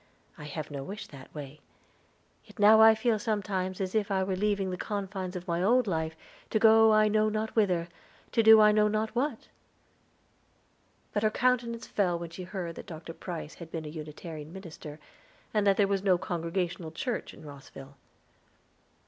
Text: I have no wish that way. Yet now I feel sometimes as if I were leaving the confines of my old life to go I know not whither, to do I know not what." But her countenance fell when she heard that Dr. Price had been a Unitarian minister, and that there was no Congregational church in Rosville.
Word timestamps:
I 0.35 0.45
have 0.45 0.71
no 0.71 0.81
wish 0.83 1.05
that 1.05 1.31
way. 1.35 1.59
Yet 2.43 2.57
now 2.57 2.81
I 2.81 2.95
feel 2.95 3.19
sometimes 3.19 3.79
as 3.79 3.93
if 3.93 4.09
I 4.09 4.23
were 4.23 4.35
leaving 4.35 4.71
the 4.71 4.75
confines 4.75 5.35
of 5.35 5.47
my 5.47 5.61
old 5.61 5.85
life 5.85 6.15
to 6.49 6.57
go 6.57 6.91
I 6.91 7.07
know 7.07 7.29
not 7.29 7.55
whither, 7.55 7.87
to 8.31 8.41
do 8.41 8.59
I 8.59 8.71
know 8.71 8.87
not 8.87 9.13
what." 9.13 9.49
But 11.13 11.21
her 11.21 11.29
countenance 11.29 11.85
fell 11.85 12.17
when 12.17 12.31
she 12.31 12.45
heard 12.45 12.73
that 12.77 12.87
Dr. 12.87 13.13
Price 13.13 13.53
had 13.53 13.69
been 13.69 13.85
a 13.85 13.89
Unitarian 13.89 14.51
minister, 14.51 14.99
and 15.53 15.67
that 15.67 15.77
there 15.77 15.87
was 15.87 16.01
no 16.01 16.17
Congregational 16.17 16.89
church 16.89 17.31
in 17.31 17.45
Rosville. 17.45 17.95